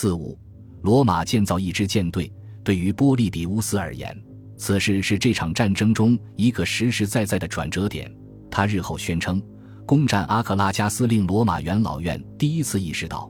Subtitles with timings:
[0.00, 0.38] 四五，
[0.82, 4.16] 罗马建造一支舰队，对于波利比乌斯而言，
[4.56, 8.08] 此事是这场战争中一个实实在在的转折点。
[8.48, 9.42] 他日后宣称，
[9.84, 13.28] 攻占阿克拉加斯令罗马元老院第一次意识到，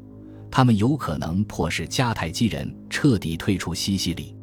[0.51, 4.37] 他们有可能迫使迦太基人彻底退出西西里。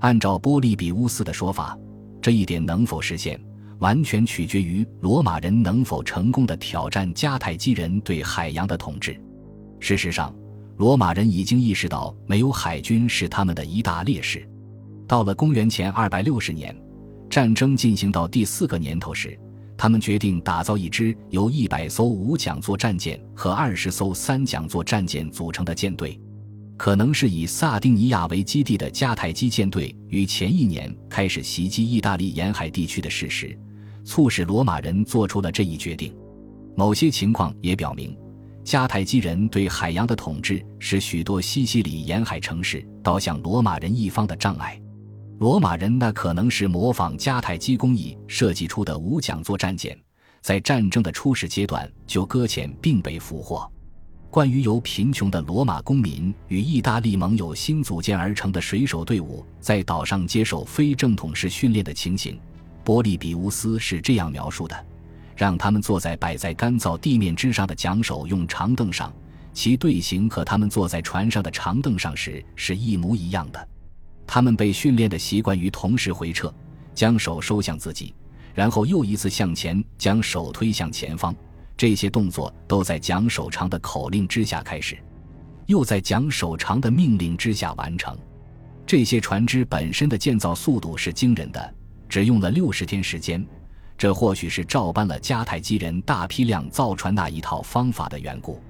[0.00, 1.74] 按照波利比乌斯的说法，
[2.20, 3.42] 这一点能否实现，
[3.78, 9.18] 完全取决于罗马人能否成功的挑战迦太基人对海洋的统治。
[9.80, 10.34] 事实上，
[10.82, 14.44] 罗马人已经意识到没有海军是他们的一大劣势。
[15.06, 16.76] 到了公元前二百六十年，
[17.30, 19.38] 战争进行到第四个年头时，
[19.78, 26.20] 他们决定打造一支由一百艘五桨座战舰和二十艘三桨座战舰组成的舰队。
[26.76, 33.56] 可能是以萨丁尼亚为基地的迦太基舰队于前一年开始袭击意大利沿海地区的事实，
[34.04, 36.12] 促使罗马人做出了这一决定。
[36.74, 38.16] 某些情况也表明，
[38.64, 44.80] 迦太基人对海洋的统治使许多西西里沿海城市倒向罗马人一方的障碍。
[45.38, 49.98] 罗马人那可能是模仿迦太基工艺设计出的五桨座战舰，
[50.40, 53.68] 在战争的初始阶段就搁浅并被俘获。
[54.30, 62.38] 关于由贫穷的罗马公民与意大利盟友新组建而成的水手队伍在岛上接受非正统式训练的情形，
[62.84, 64.86] 波利比乌斯是这样描述的：
[65.42, 69.12] 让他们坐在摆在干燥地面之上的桨手用长凳上，
[69.52, 73.68] 其队形和他们坐在船上的长凳上时是一模一样的。
[74.24, 76.54] 他们被训练的习惯于同时回撤，
[76.94, 78.14] 将手收向自己，
[78.54, 81.34] 然后又一次向前将手推向前方。
[81.76, 84.96] 这些动作都在桨手长的口令之下开始，
[85.66, 88.16] 又在桨手长的命令之下完成。
[88.86, 91.74] 这些船只本身的建造速度是惊人的，
[92.08, 93.44] 只用了六十天时间。
[94.02, 98.60] 这或许是照搬了迦太基人大批量造船那一套方法的缘故。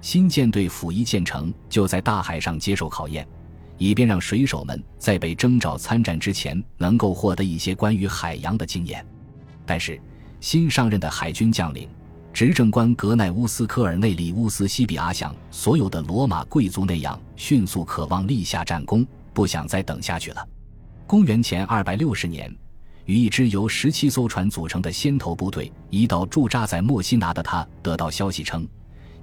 [0.00, 3.28] 新舰队甫一建成，就在大海上接受考验。
[3.76, 9.04] 以便让水手们在被征召参战之前能够获得一些关于海洋的经验，
[9.66, 10.00] 但是
[10.40, 11.86] 新上任的海军将领、
[12.32, 20.48] 执政官格奈乌斯·科尔内利乌斯·西比阿像所有的罗马贵族那样，迅速渴望立下战功，不想再等下去了。
[21.06, 22.50] 公元前二百六十年，
[23.06, 28.66] 与一支由十七艘船组成的先头部队一道驻扎在墨西拿的他得到消息称。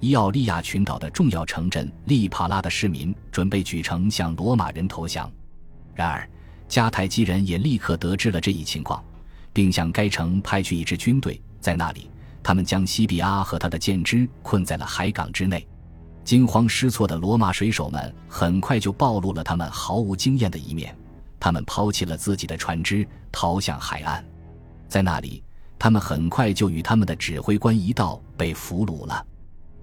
[0.00, 5.30] 伊奥利亚群岛的重要城镇利帕拉的市民准备举城向罗马人投降，
[5.94, 6.28] 然而
[6.68, 9.02] 迦太基人也立刻得知了这一情况，
[9.52, 11.40] 并向该城派去一支军队。
[11.60, 12.08] 在那里，
[12.42, 15.66] 他们将西比阿和他的舰只困在了海港之内。
[16.22, 20.96] 惊慌失措的罗马水手们很快就暴露了他们毫无经验的一面，
[21.40, 24.24] 他们抛弃了自己的船只，逃向海岸。
[24.88, 25.42] 在那里，
[25.78, 29.24] 他们很快就与他们的指挥官一道被俘虏了。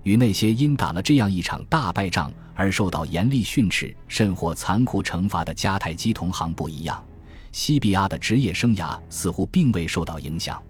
[0.04, 7.04] 与那些因打了这样一场大败仗而受到严厉训斥甚或残酷惩罚的迦太基同行不一样，
[7.52, 10.62] 西比亚的职业生涯似乎并未受到影响。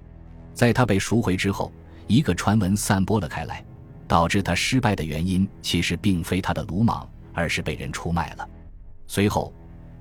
[0.53, 1.69] 在他被赎回之后，
[2.07, 3.61] 一个传闻散播了开来，
[4.07, 8.49] 导致他失败的原因其实并非他的鲁莽，而是被人出卖了。
[9.05, 9.53] 随后，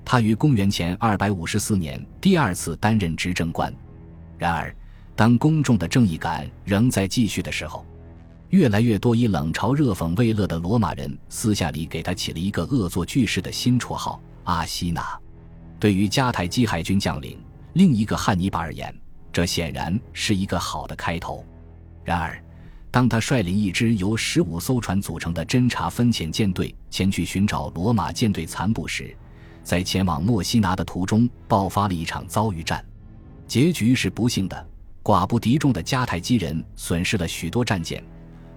[0.05, 3.73] 他于公元前254年第二次担任执政官。
[4.37, 4.73] 然而，
[5.15, 7.83] 当公众的正义感仍在继续的时候，
[8.49, 15.03] 越来越多以冷嘲热讽为乐的罗马人私下里给他起了一个恶作剧式的新绰号阿西纳。
[15.79, 17.37] 对于迦太基海军将领
[17.73, 18.95] 另一个汉尼拔而言，
[19.33, 21.43] 这显然是一个好的开头。
[22.03, 22.39] 然而，
[22.91, 29.13] 当他率领一支由十五艘船组成的侦察分遣舰队前去寻找罗马舰队残部时，
[29.65, 32.85] 在前往墨西拿的途中爆发了一场遭遇战，
[33.47, 34.67] 结局是不幸的，
[35.03, 38.01] 寡不敌众的迦太基人损失了许多战舰。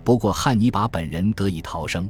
[0.04, 2.08] 不过，汉尼拔本人得以逃生。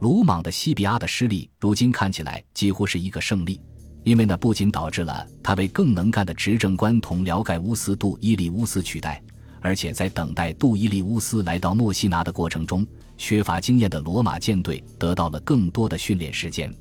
[0.00, 3.60] 鲁莽的西比阿的失利，如今看起来几乎是一个胜利，
[4.02, 9.22] 因为那不仅导致了他被更能干的执政官同辽盖乌斯·杜伊利乌斯取代，
[9.60, 12.84] 而且在等待杜伊利乌斯来到墨西拿的过程中，
[13.16, 16.74] 缺乏经验的罗马舰队得到了更多的训练时间。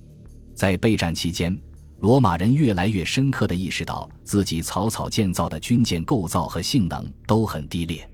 [0.53, 1.57] 在备战期间，
[2.00, 8.07] 罗马人越来越深刻地意识到自己草草建造的军舰构造和性能都很低劣。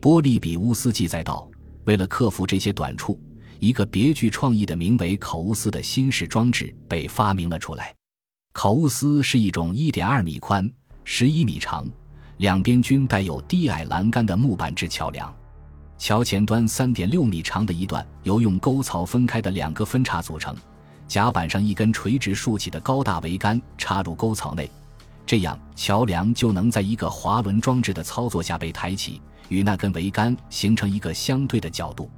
[0.00, 1.48] 波利比乌斯记载道。
[1.84, 3.16] 为了克服这些短处，
[3.60, 7.94] 一个别具创意的名为考乌斯的新式装置被发明了出来。
[8.52, 10.68] 考乌斯是一种1.2米宽、
[11.04, 11.86] 11米长、
[12.38, 15.32] 两边均带有低矮栏杆的木板制桥梁。
[15.96, 20.56] 桥前端3.6米长的一段由用沟槽分开的两个分叉组成，
[21.08, 24.70] 甲板上一根垂直竖起的高大桅杆插入沟槽内，
[25.24, 29.20] 这样桥梁就能在一个滑轮装置的操作下被抬起。
[29.48, 32.10] 与那根桅杆形成一个相对的角度。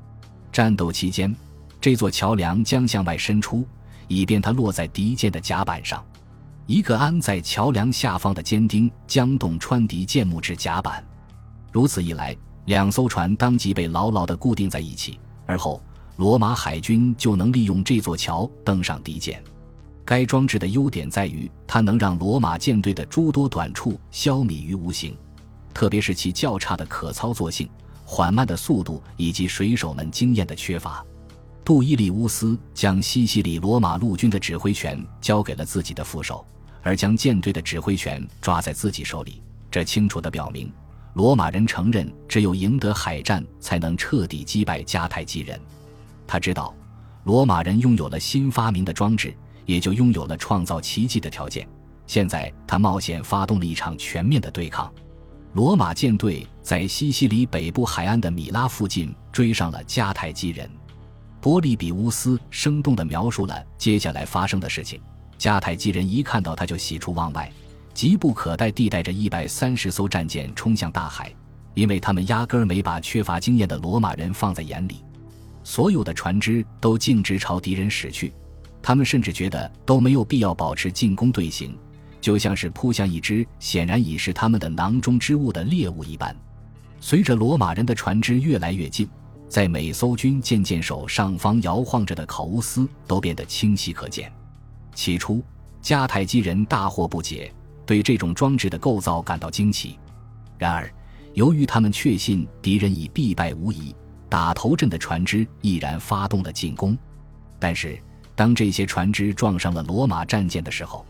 [0.51, 1.35] 战斗期间，
[1.79, 3.67] 这座桥梁将向外伸出，
[4.07, 6.03] 以便它落在敌舰的甲板上。
[6.65, 11.05] 一个安在桥梁下方的尖钉将洞穿敌舰木质甲板，
[11.71, 15.21] 如此一来，两艘船当即被牢牢地固定在一起。
[15.45, 15.83] 而后，
[16.19, 19.41] 罗马海军就能利用这座桥登上敌舰。
[20.05, 25.17] 该装置的优点在于，它能让罗马舰队的诸多短处消弭于无形，
[25.73, 27.71] 特别是其较差的可操作性、
[28.05, 31.07] 缓慢的速度以及水手们经验的缺乏。
[31.65, 36.45] 杜伊利乌斯将西西里罗马陆军的指挥权交给了自己的副手。
[36.83, 40.73] 而将舰队的指挥权抓在自己手里，这清楚地表明，
[41.15, 45.61] 罗马人承认只有赢得海战，才能彻底击败迦太基人。
[46.29, 46.73] 他知道，
[47.25, 49.35] 罗马人拥有了新发明的装置，
[49.65, 51.67] 也就拥有了创造奇迹的条件。
[52.07, 54.93] 现在，他冒险发动了一场全面的对抗。
[55.55, 60.71] 罗马舰队在西西里北部海岸的米拉附近追上了迦太基人。
[61.41, 65.01] 波利比乌斯生动地描述了接下来发生的事情。
[65.39, 67.51] 迦太基人一看到他就喜出望外，
[67.95, 71.33] 急不可待地带着一百三十艘战舰冲向大海，
[71.75, 75.03] 因为他们压根儿没把缺乏经验的罗马人放在眼里。
[75.69, 78.33] 所有的船只都径直朝敌人驶去，
[78.81, 81.77] 他们甚至觉得都没有必要保持进攻队形，
[82.23, 86.35] 就像是扑向一只显然已是他们的囊中之物的猎物一般。
[87.01, 89.07] 随着罗马人的船只越来越近，
[89.47, 94.33] 在每艘军舰舰首上方摇晃着的考乌斯都变得清晰可见。
[94.95, 95.45] 起初，
[95.83, 97.53] 迦太基人大惑不解，
[97.85, 99.99] 对这种装置的构造感到惊奇。
[100.57, 100.91] 然而，
[101.35, 103.95] 由于他们确信敌人已必败无疑，
[104.29, 106.97] 打头阵的船只毅然发动了进攻。
[107.59, 107.99] 但是，
[108.35, 111.05] 当这些船只撞上了罗马战舰的时候，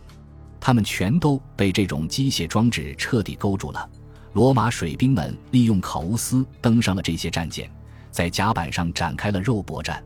[0.61, 3.89] 他们全都被这种机械装置彻底勾住了。
[4.33, 7.71] 罗马水兵们利用考乌斯登上了这些战舰，
[8.11, 10.03] 在甲板上展开了肉搏战。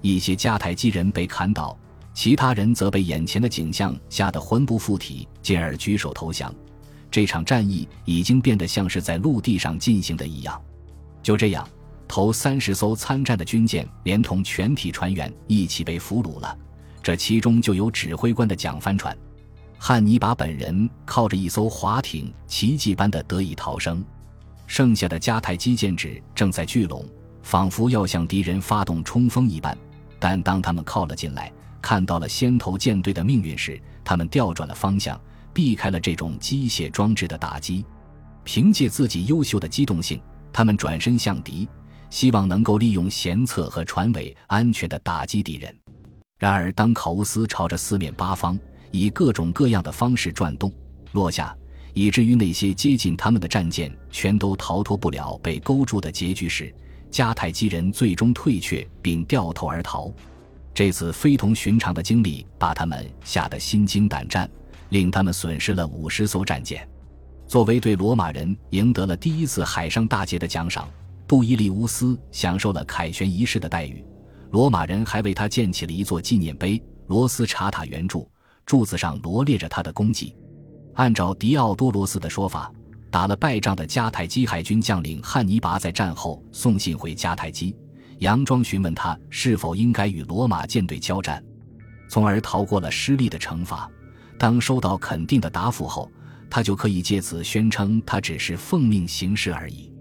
[0.00, 1.76] 一些迦太基人被砍倒。
[2.12, 6.54] 其他人则被眼前的景象吓得魂不附体，进而举手投降。
[7.10, 10.62] 这场战役已经变得像是在陆地上进行的一样。
[11.24, 11.68] 就这样，
[12.14, 16.56] 头三十艘参战的军舰连同全体船员一起被俘虏了。
[17.02, 19.18] 这其中就有指挥官的桨帆船。
[19.76, 24.04] 汉尼拔本人靠着一艘滑艇，奇迹般的得以逃生。
[24.68, 27.04] 剩下的迦太基舰只正在聚拢，
[27.42, 29.76] 仿佛要向敌人发动冲锋一般。
[30.20, 31.52] 但当他们靠了进来，
[31.82, 35.20] 看到了先头舰队的命运时，他们调转了方向，
[35.52, 37.84] 避开了这种机械装置的打击。
[38.44, 40.20] 凭借自己优秀的机动性，
[40.52, 41.68] 他们转身向敌，
[42.14, 45.76] 希望能够利用舷侧和船尾安全地打击敌人。
[46.38, 48.56] 然而，当考乌斯朝着四面八方
[48.92, 50.72] 以各种各样的方式转动、
[51.10, 51.52] 落下，
[51.92, 56.72] 以至于那些接近他们的战舰全都逃脱不了被勾住的结局时，
[57.10, 60.08] 迦太基人最终退却并掉头而逃。
[60.72, 64.48] 这次非同寻常的经历把他们吓得心惊胆战，
[64.90, 66.88] 令他们损失了五十艘战舰。
[67.48, 70.88] 作为对罗马人赢得了第一次海上大捷的奖赏，
[71.26, 74.04] 杜伊利乌斯享受了凯旋仪式的待遇。
[74.50, 78.30] 罗马人还为他建起了一座纪念碑，罗斯查塔圆柱，
[78.64, 80.36] 柱子上罗列着他的功绩。
[80.94, 82.72] 按照迪奥多罗斯的说法，
[83.10, 87.74] 打了败仗的迦太基海军将领汉尼拔在战后送信回迦太基。
[88.20, 91.42] 佯装询问他是否应该与罗马舰队交战，
[92.08, 93.90] 从而逃过了失利的惩罚。
[94.38, 96.10] 当收到肯定的答复后，
[96.48, 99.92] 他就可以借此宣称他只是奉命行事而已。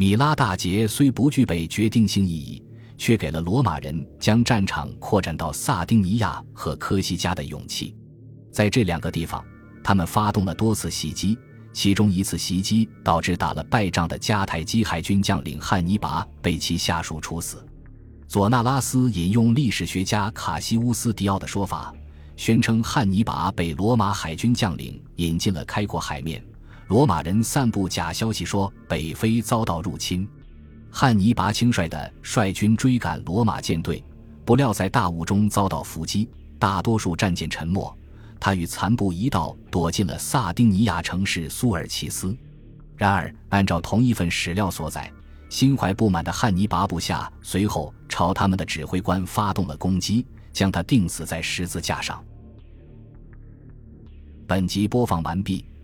[0.00, 2.64] 米拉大捷虽不具备决定性意义，
[2.96, 7.94] 却给了罗马人将战场扩展到萨丁尼亚和科西嘉的勇气。
[8.50, 9.44] 在这两个地方，
[9.84, 11.36] 他们发动了多次袭击。
[11.74, 17.62] 其中一次袭击导致打了败仗的迦太基海军将领汉尼拔被其下属处死。
[18.26, 21.94] 佐纳拉斯引用历史学家卡西乌斯·迪奥的说法，
[22.36, 26.42] 宣称汉尼拔被罗马海军将领引进了开阔海面。
[26.90, 30.28] 罗马人散布假消息说北非遭到入侵，
[30.90, 34.04] 汉尼拔轻率地率军追赶罗马舰队，
[34.44, 36.28] 不料在大雾中遭到伏击，
[36.58, 37.96] 大多数战舰沉没。
[38.40, 42.36] 他与残部一道躲进了萨丁尼亚城市苏尔奇斯。
[42.96, 45.08] 然而，按照同一份史料所载，
[45.48, 52.20] 心怀不满的汉尼拔部下随后朝他们的指挥官发动了攻击，将他钉死在十字架上。
[54.48, 55.64] 本集播放完毕，